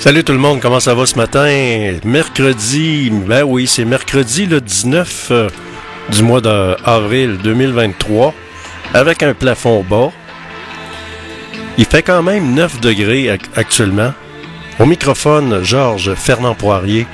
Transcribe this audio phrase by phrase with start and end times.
[0.00, 1.98] Salut tout le monde, comment ça va ce matin?
[2.04, 5.50] Mercredi, ben oui, c'est mercredi le 19 euh,
[6.08, 8.32] du mois d'avril 2023,
[8.94, 10.10] avec un plafond bas.
[11.76, 14.14] Il fait quand même 9 degrés actuellement.
[14.78, 17.06] Au microphone, Georges Fernand Poirier,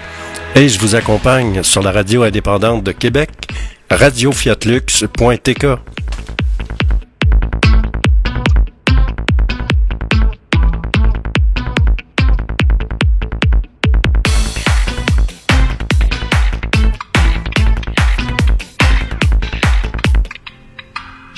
[0.54, 3.30] et je vous accompagne sur la radio indépendante de Québec,
[3.90, 5.66] radiofiatlux.tk.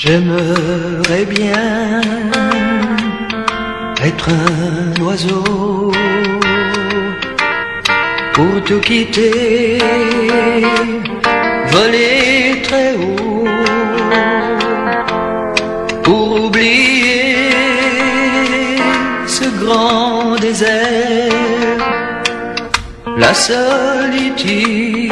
[0.01, 2.01] J'aimerais bien
[4.01, 5.91] être un oiseau
[8.33, 9.79] pour tout quitter,
[11.73, 13.49] voler très haut,
[16.05, 17.51] pour oublier
[19.27, 21.33] ce grand désert,
[23.17, 25.11] la solitude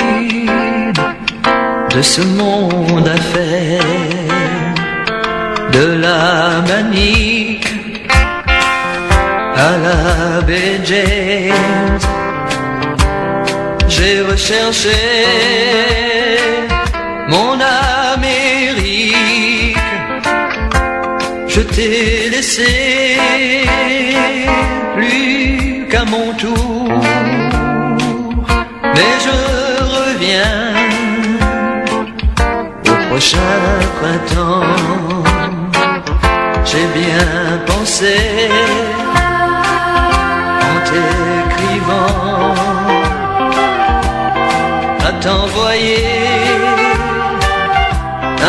[1.92, 4.05] de ce monde à faire
[5.76, 7.68] de la manique
[9.68, 10.80] à la baie
[13.94, 14.98] J'ai recherché
[17.32, 17.54] mon
[18.12, 19.76] Amérique.
[21.52, 22.72] Je t'ai laissé
[24.96, 26.88] plus qu'à mon tour,
[28.94, 29.36] mais je
[29.96, 30.62] reviens
[32.90, 33.58] au prochain
[33.98, 35.35] printemps
[36.76, 38.16] j'ai bien pensé
[40.70, 42.54] en t'écrivant
[45.08, 46.06] à t'envoyer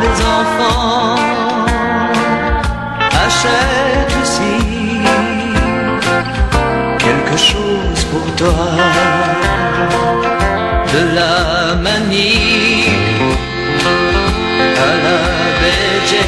[0.01, 1.15] les enfants,
[3.25, 4.57] achète aussi
[6.97, 8.74] quelque chose pour toi
[12.15, 12.87] la manie
[14.77, 15.19] à la
[15.59, 16.21] bégère.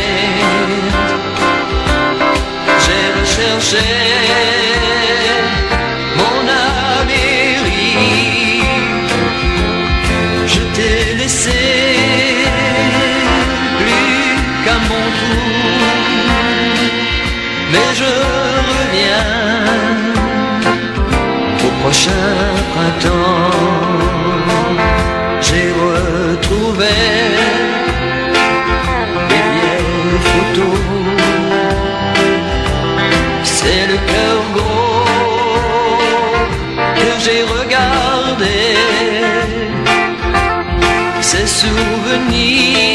[2.79, 4.96] J'ai recherché
[41.29, 42.86] ces souvenirs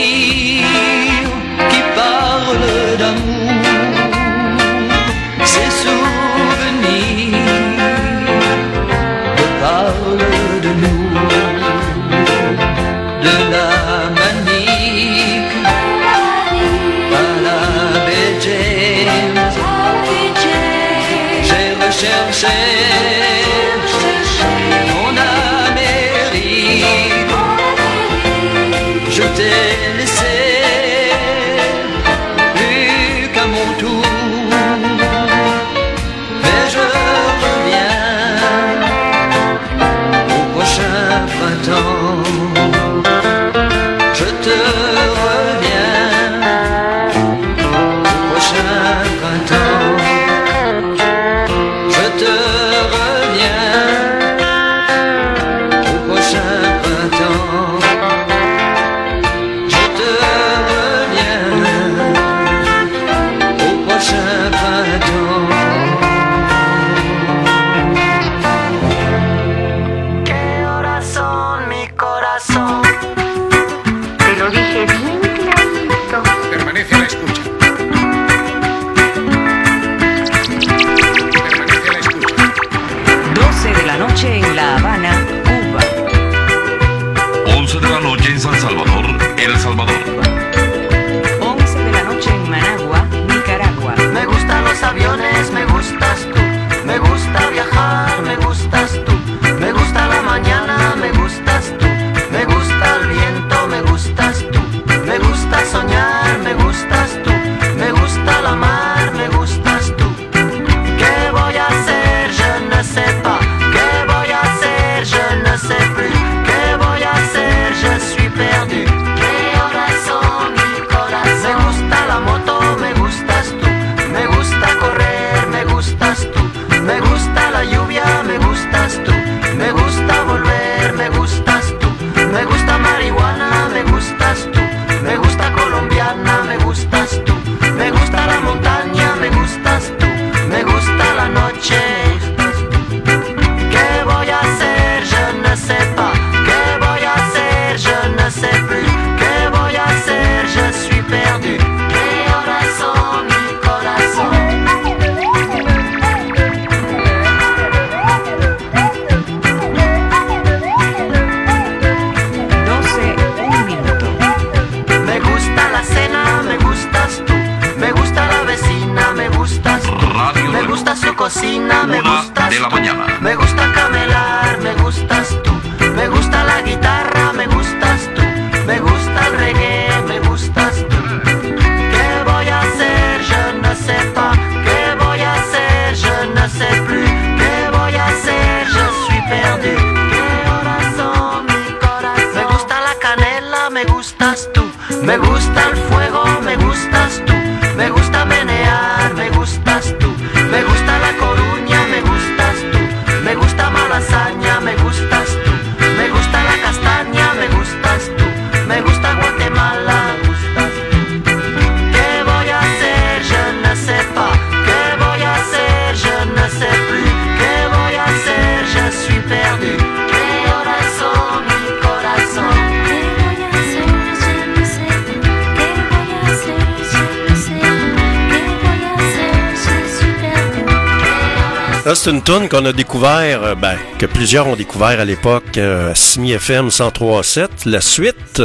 [231.95, 235.93] C'est une tune qu'on a découvert, euh, ben, que plusieurs ont découvert à l'époque euh,
[235.95, 237.49] Simi FM 103.7.
[237.67, 238.43] La suite,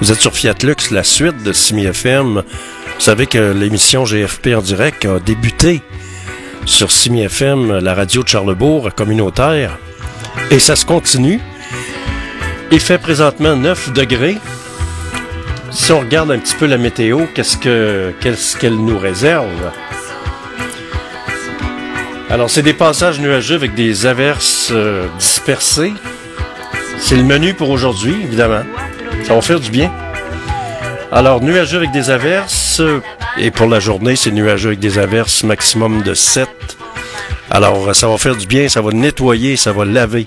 [0.00, 2.42] vous êtes sur Fiat Lux, la suite de Simi FM.
[2.42, 5.80] Vous savez que l'émission GFP en direct a débuté
[6.66, 9.78] sur Simi FM, la radio de Charlebourg communautaire.
[10.50, 11.40] Et ça se continue.
[12.70, 14.36] Il fait présentement 9 degrés.
[15.70, 19.72] Si on regarde un petit peu la météo, qu'est-ce que qu'est-ce qu'elle nous réserve?
[22.34, 25.92] Alors, c'est des passages nuageux avec des averses euh, dispersées.
[26.98, 28.64] C'est le menu pour aujourd'hui, évidemment.
[29.22, 29.92] Ça va faire du bien.
[31.12, 32.80] Alors, nuageux avec des averses.
[32.80, 33.00] euh,
[33.38, 36.48] Et pour la journée, c'est nuageux avec des averses maximum de 7.
[37.52, 40.26] Alors, ça va faire du bien, ça va nettoyer, ça va laver.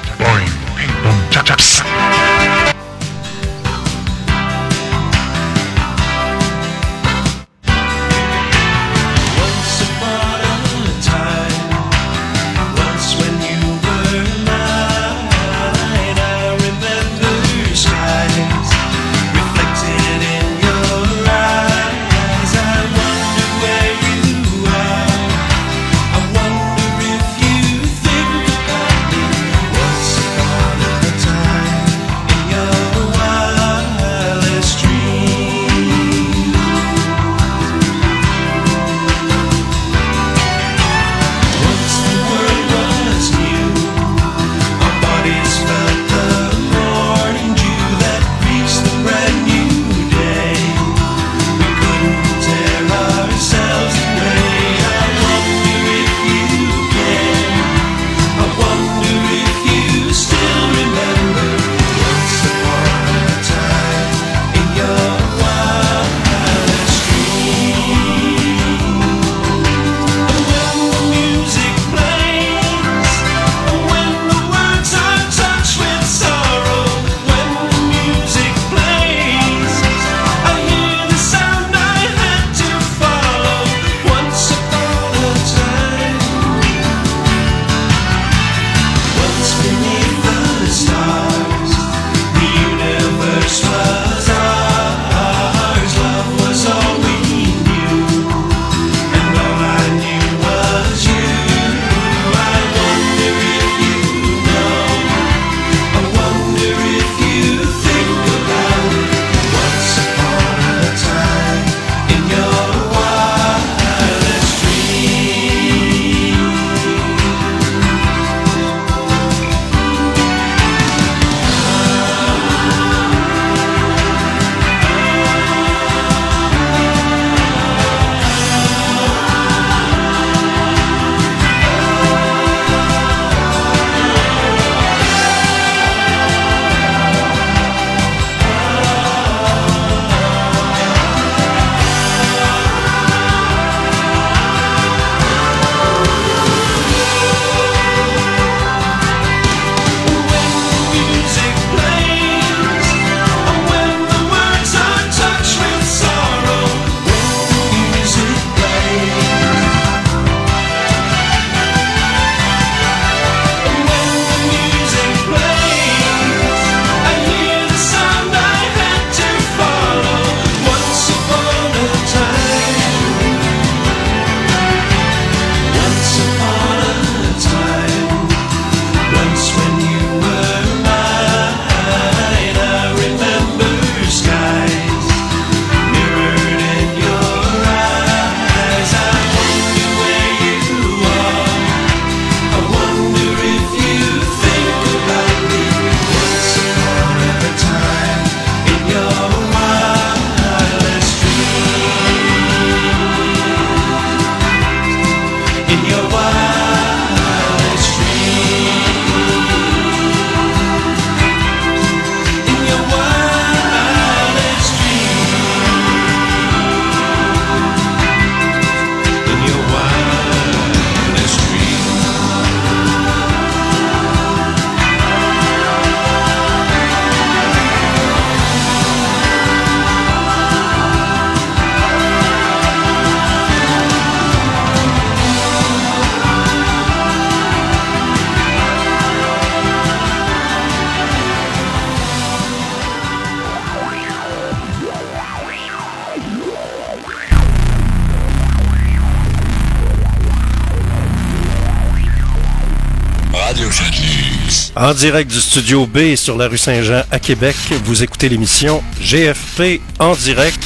[254.75, 259.81] En direct du studio B sur la rue Saint-Jean à Québec, vous écoutez l'émission GFP
[259.99, 260.63] en direct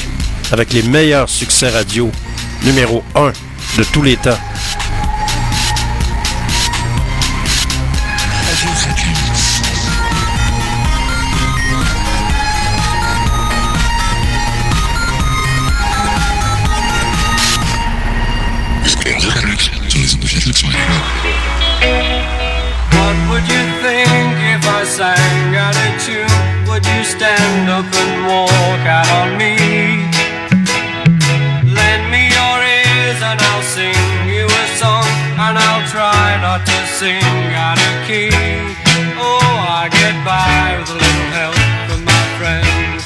[0.52, 2.12] avec les meilleurs succès radio
[2.64, 3.32] numéro 1
[3.78, 4.38] de tous les temps.
[23.16, 26.28] What would you think if I sang out a tune?
[26.68, 29.56] Would you stand up and walk out on me?
[31.64, 33.96] Lend me your ears and I'll sing
[34.28, 35.08] you a song
[35.40, 37.24] And I'll try not to sing
[37.56, 38.36] out of key
[39.16, 43.00] Oh, I get by with a little help from my friends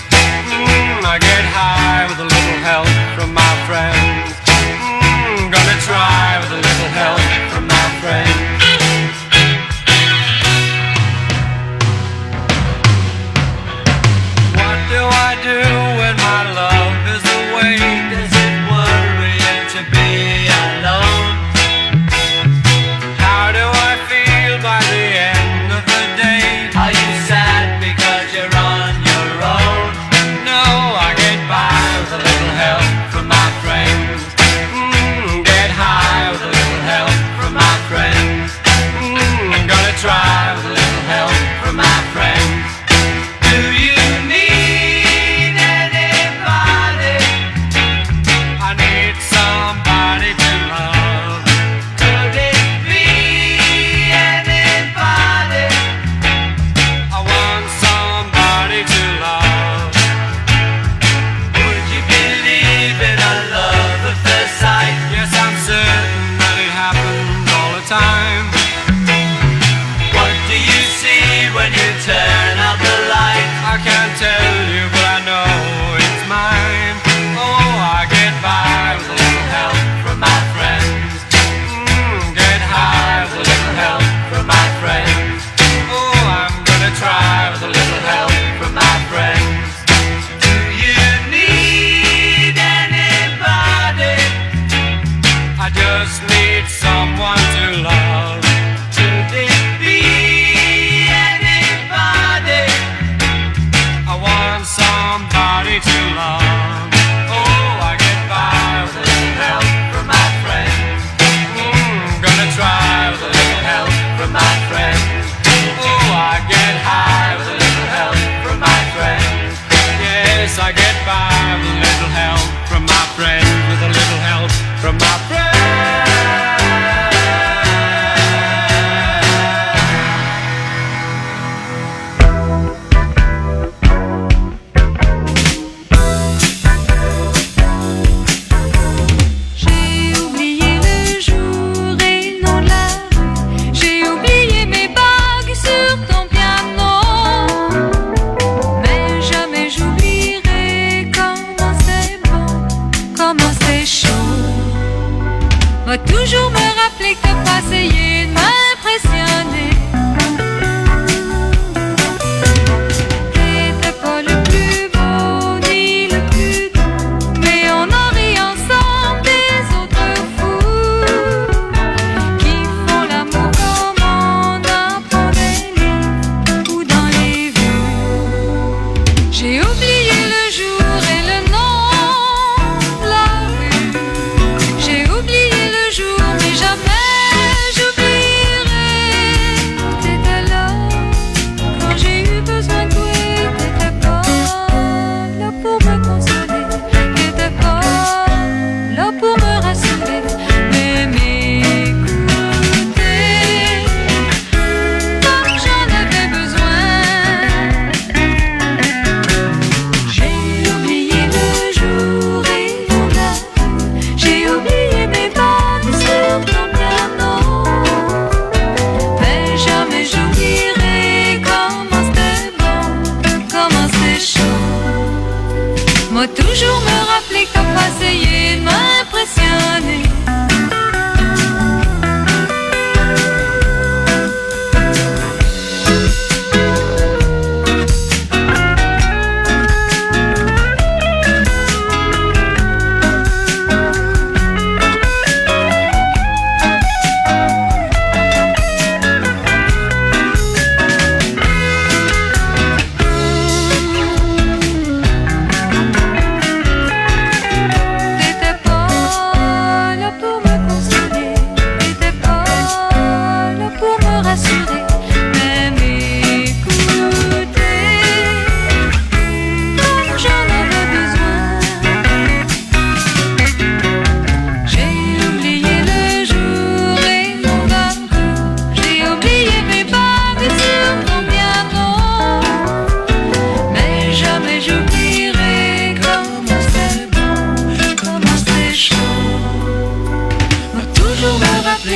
[0.49, 4.33] mm, I get high with a little help from my friends
[4.73, 7.48] mm, Gonna try with a little help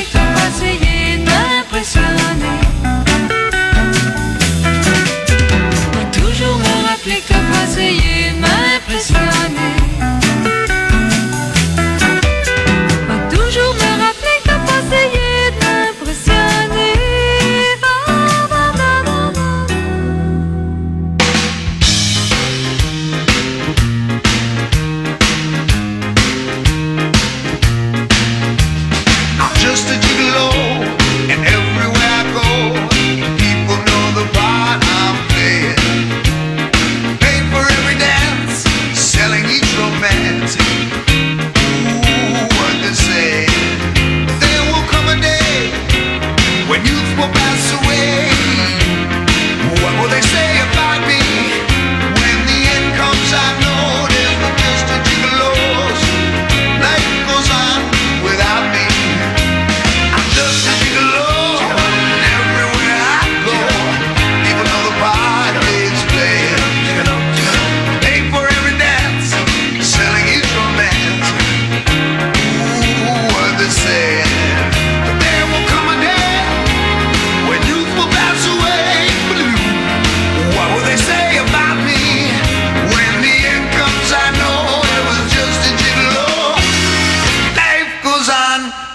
[0.03, 0.72] take the mercy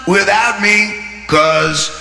[0.09, 1.98] without me, cause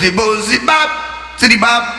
[0.00, 1.97] the bozy bop to the bop.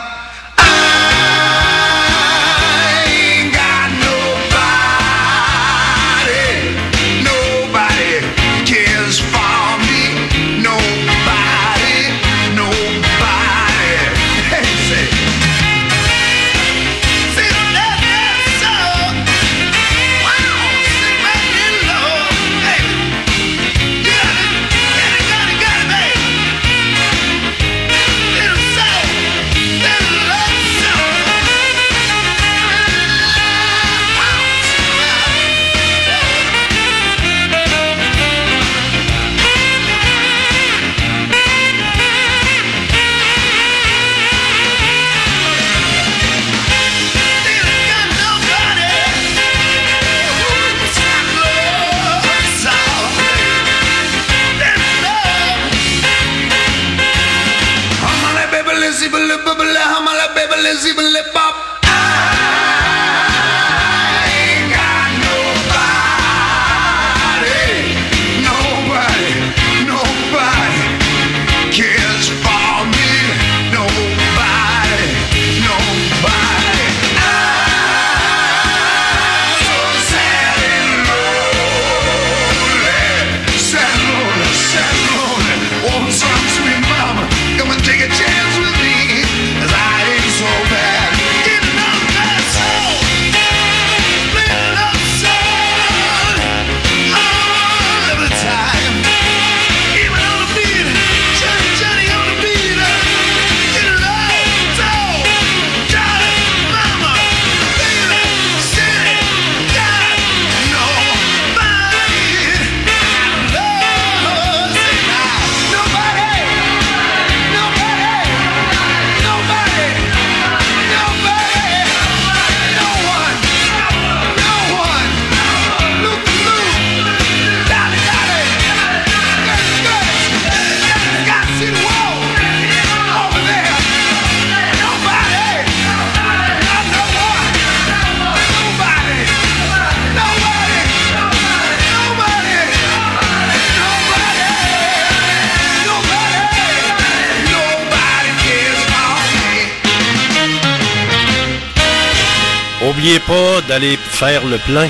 [152.99, 153.09] Me.
[153.09, 154.89] Oubliez pas d'aller faire le plein.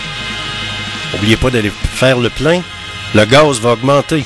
[1.14, 2.62] Oubliez pas d'aller faire le plein.
[3.14, 4.24] Le gaz va augmenter.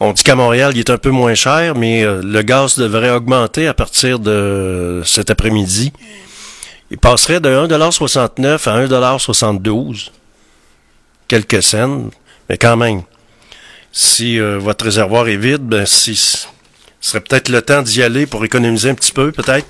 [0.00, 3.10] On dit qu'à Montréal, il est un peu moins cher, mais euh, le gaz devrait
[3.10, 5.92] augmenter à partir de cet après-midi.
[6.90, 10.10] Il passerait de 1,69$ à 1,72$.
[11.28, 12.10] Quelques cents,
[12.48, 13.02] mais quand même.
[13.92, 16.46] Si euh, votre réservoir est vide, ben si, ce
[17.00, 19.66] serait peut-être le temps d'y aller pour économiser un petit peu, peut-être.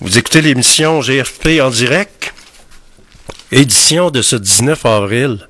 [0.00, 2.32] Vous écoutez l'émission GFP en direct,
[3.50, 5.48] édition de ce 19 avril.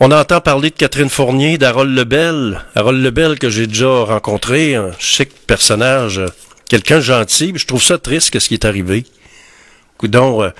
[0.00, 2.64] On entend parler de Catherine Fournier, d'Harold Lebel.
[2.74, 6.22] Harold Lebel que j'ai déjà rencontré, un chic personnage,
[6.70, 7.52] quelqu'un de gentil.
[7.54, 9.04] Je trouve ça triste ce qui est arrivé.
[9.98, 10.50] Coudon, euh,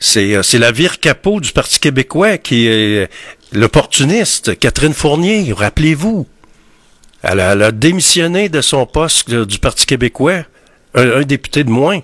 [0.00, 3.08] c'est euh, c'est la vire capot du Parti québécois qui est
[3.52, 6.26] l'opportuniste, Catherine Fournier, rappelez-vous.
[7.22, 10.44] Elle a, elle a démissionné de son poste euh, du Parti québécois,
[10.98, 12.00] un, député de moins.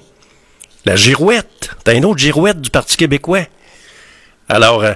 [0.84, 3.46] La girouette, t'as une autre girouette du Parti québécois.
[4.48, 4.92] Alors, euh,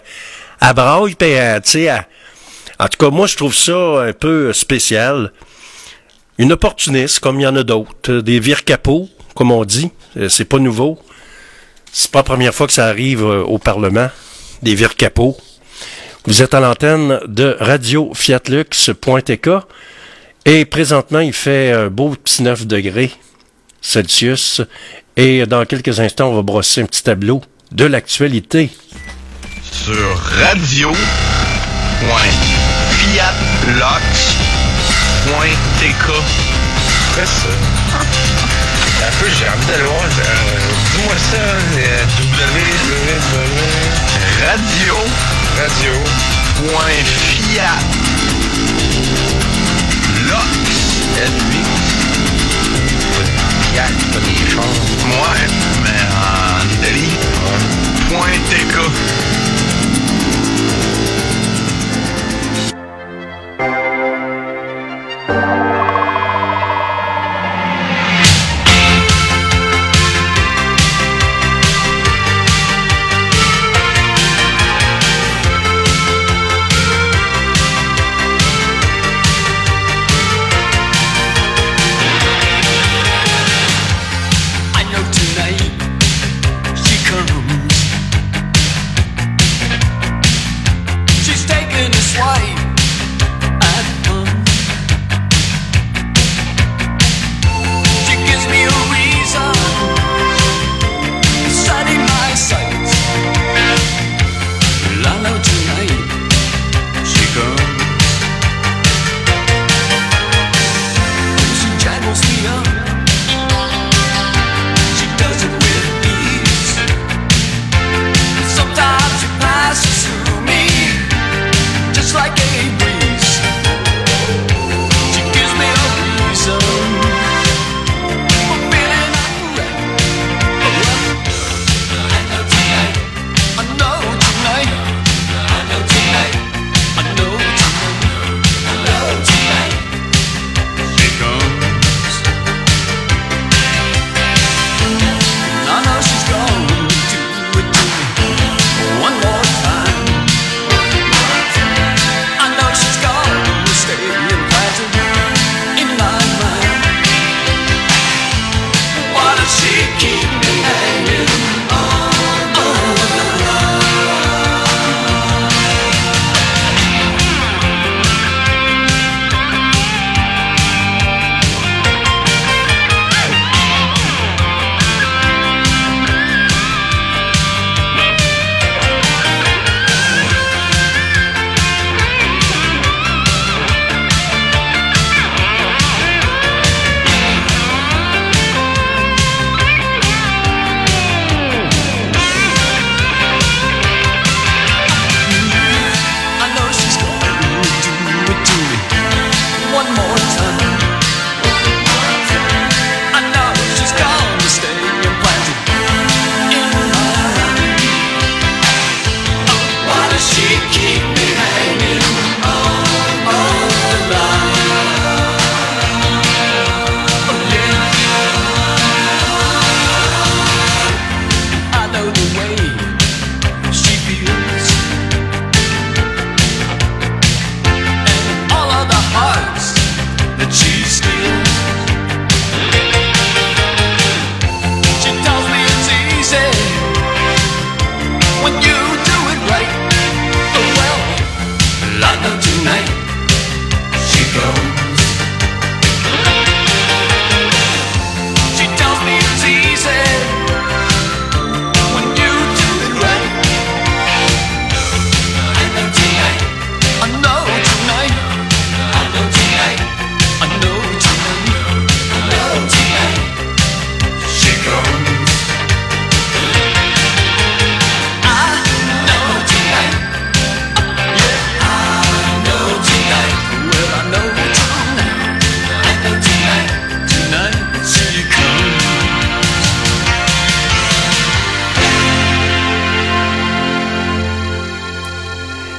[0.60, 5.32] elle braille, euh, tu sais, en tout cas, moi, je trouve ça un peu spécial.
[6.36, 10.28] Une opportuniste, comme il y en a d'autres, des vire capots, comme on dit, Euh,
[10.28, 10.98] c'est pas nouveau.
[11.92, 14.10] C'est pas la première fois que ça arrive au Parlement,
[14.62, 15.36] des vire capots.
[16.26, 19.48] Vous êtes à l'antenne de Radio Fiatlux.tk
[20.44, 23.10] et présentement, il fait un beau petit 9 degrés
[23.80, 24.60] Celsius.
[25.16, 28.70] Et dans quelques instants, on va brosser un petit tableau de l'actualité.
[29.70, 30.92] Sur Radio
[35.28, 36.06] Fiatlox.tk
[37.12, 37.48] Après ça.
[39.00, 40.08] Un peu, j'ai envie d'aller voir.
[40.92, 41.44] Dis-moi ça.
[42.20, 43.48] www.
[44.46, 44.96] Radio
[45.58, 45.94] Radio.
[46.58, 47.78] Point Fiat
[50.28, 50.58] Lox
[53.88, 53.96] L8.
[53.96, 54.64] Fiat, pas des chars.
[55.08, 55.46] Ouais,
[55.82, 57.18] mais en Italie
[65.30, 65.77] I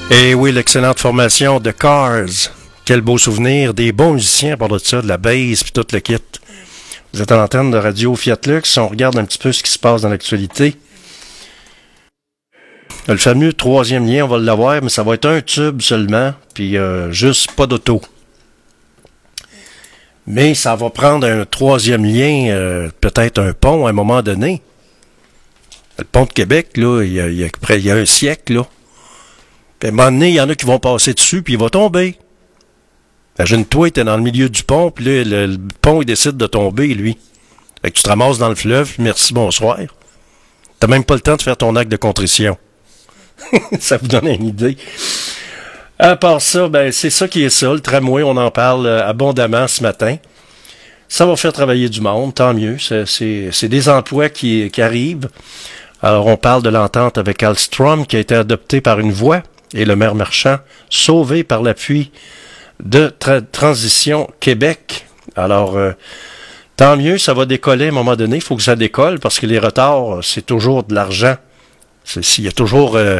[0.10, 2.26] Et oui, l'excellente formation de Cars.
[2.86, 3.74] Quel beau souvenir.
[3.74, 6.18] Des bons musiciens par de ça, de la bass puis tout le kit.
[7.14, 8.78] Vous êtes à l'antenne de Radio Fiat Lux.
[8.78, 10.76] On regarde un petit peu ce qui se passe dans l'actualité.
[13.08, 16.78] Le fameux troisième lien, on va l'avoir, mais ça va être un tube seulement, puis
[16.78, 18.02] euh, juste pas d'auto.
[20.28, 24.62] Mais ça va prendre un troisième lien, euh, peut-être un pont à un moment donné.
[25.98, 27.96] Le pont de Québec, là, il y a, il y a près- il y a
[27.96, 28.68] un siècle, là.
[29.80, 31.60] Puis à un moment donné, il y en a qui vont passer dessus, puis il
[31.60, 32.18] va tomber.
[33.38, 36.88] Imagine-toi, t'es dans le milieu du pont, puis là, le, pont, il décide de tomber,
[36.88, 37.18] lui.
[37.82, 39.78] Fait que tu te ramasses dans le fleuve, merci, bonsoir.
[40.80, 42.58] T'as même pas le temps de faire ton acte de contrition.
[43.80, 44.78] Ça vous donne une idée.
[45.98, 47.74] À part ça, ben, c'est ça qui est ça.
[47.74, 50.16] Le tramway, on en parle euh, abondamment ce matin.
[51.10, 52.78] Ça va faire travailler du monde, tant mieux.
[52.80, 55.28] C'est des emplois qui, qui arrivent.
[56.02, 59.86] Alors, on parle de l'entente avec Alstrom qui a été adoptée par une voix et
[59.86, 60.58] le maire marchand
[60.90, 62.12] sauvé par l'appui
[62.84, 65.06] de Tra- Transition Québec.
[65.36, 65.92] Alors, euh,
[66.76, 68.38] tant mieux, ça va décoller à un moment donné.
[68.38, 71.36] Il faut que ça décolle parce que les retards, c'est toujours de l'argent.
[72.38, 72.96] Il y a toujours...
[72.96, 73.20] euh,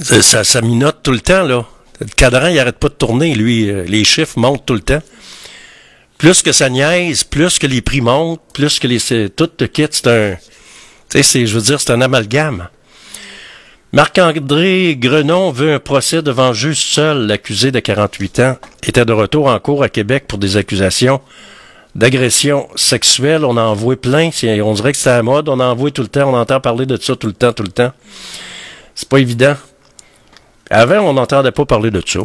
[0.00, 1.66] ça, ça, minote tout le temps, là.
[2.00, 3.68] Le cadran, il arrête pas de tourner, lui.
[3.68, 5.02] Euh, Les chiffres montent tout le temps.
[6.16, 9.30] Plus que ça niaise, plus que les prix montent, plus que les...
[9.30, 10.36] Tout le kit, c'est un...
[11.10, 12.68] Tu sais, je veux dire, c'est un amalgame.
[13.94, 17.26] Marc-André Grenon veut un procès devant juge seul.
[17.26, 21.22] L'accusé de 48 ans était de retour en cours à Québec pour des accusations
[21.94, 23.46] d'agression sexuelle.
[23.46, 24.28] On a envoyé plein.
[24.62, 25.48] On dirait que c'est à la mode.
[25.48, 26.30] On en envoie tout le temps.
[26.30, 27.92] On entend parler de ça tout le temps, tout le temps.
[28.94, 29.56] C'est pas évident.
[30.68, 32.20] Avant, on n'entendait pas parler de ça.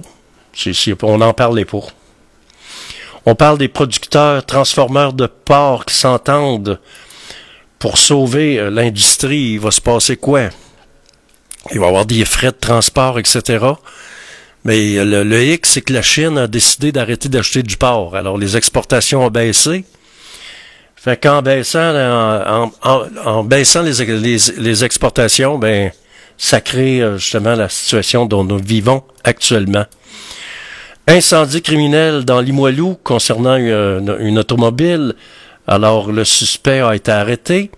[1.01, 1.79] On n'en parlait pas.
[3.25, 6.77] On parle des producteurs, transformeurs de porc qui s'entendent
[7.79, 9.53] pour sauver euh, l'industrie.
[9.53, 10.49] Il va se passer quoi?
[11.71, 13.65] Il va y avoir des frais de transport, etc.
[14.65, 18.15] Mais euh, le, le X, c'est que la Chine a décidé d'arrêter d'acheter du porc.
[18.15, 19.85] Alors, les exportations ont baissé.
[20.95, 25.91] Fait qu'en baissant, en, en- en- en baissant les, les, les exportations, ben,
[26.37, 29.85] ça crée euh, justement la situation dont nous vivons actuellement.
[31.07, 35.15] Incendie criminel dans Limoilou concernant une automobile.
[35.67, 37.71] Alors, le suspect a été arrêté.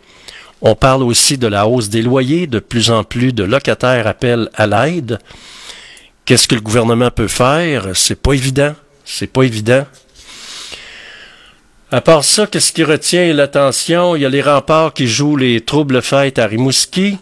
[0.62, 2.48] On parle aussi de la hausse des loyers.
[2.48, 5.20] De plus en plus de locataires appellent à l'aide.
[6.26, 7.88] Qu'est-ce que le gouvernement peut faire?
[7.94, 8.74] C'est pas évident.
[9.04, 9.86] C'est pas évident.
[11.92, 14.16] À part ça, qu'est-ce qui retient l'attention?
[14.16, 17.20] Il y a les remparts qui jouent les troubles fêtes à Rimouski.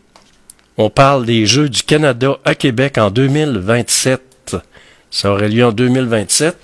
[0.77, 4.55] On parle des Jeux du Canada à Québec en 2027.
[5.11, 6.57] Ça aurait lieu en 2027.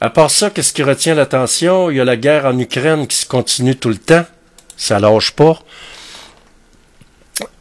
[0.00, 1.90] À part ça, qu'est-ce qui retient l'attention?
[1.90, 4.26] Il y a la guerre en Ukraine qui se continue tout le temps.
[4.76, 5.58] Ça lâche pas.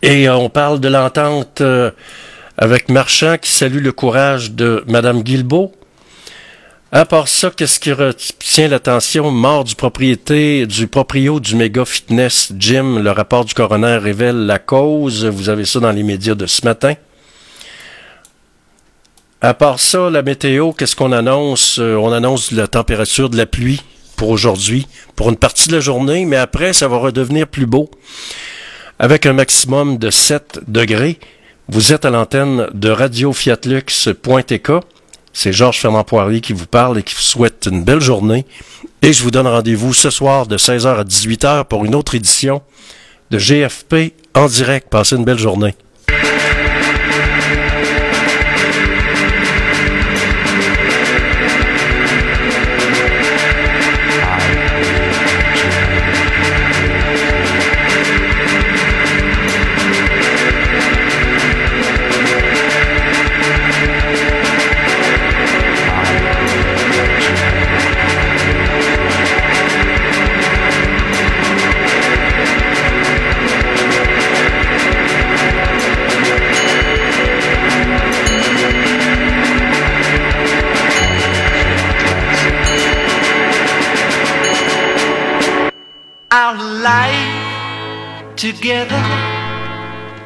[0.01, 1.91] Et euh, on parle de l'entente euh,
[2.57, 5.73] avec Marchand qui salue le courage de Madame Guilbeault.
[6.91, 9.31] À part ça, qu'est-ce qui retient l'attention?
[9.31, 12.99] Mort du propriété, du proprio du méga fitness gym?
[12.99, 15.25] Le rapport du coroner révèle la cause.
[15.25, 16.93] Vous avez ça dans les médias de ce matin.
[19.41, 21.79] À part ça, la météo, qu'est-ce qu'on annonce?
[21.79, 23.81] Euh, on annonce la température de la pluie
[24.23, 27.91] pour aujourd'hui, pour une partie de la journée, mais après, ça va redevenir plus beau.
[28.97, 31.19] Avec un maximum de 7 degrés.
[31.67, 34.71] Vous êtes à l'antenne de Radio Fiatlux.tk.
[35.33, 38.45] C'est Georges Fernand Poirier qui vous parle et qui vous souhaite une belle journée.
[39.01, 42.61] Et je vous donne rendez-vous ce soir de 16h à 18h pour une autre édition
[43.29, 44.87] de GFP en direct.
[44.89, 45.75] Passez une belle journée.